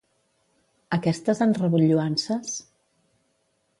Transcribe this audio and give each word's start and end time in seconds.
Aquestes 0.97 1.43
han 1.47 1.53
rebut 1.59 1.85
lloances? 1.91 2.57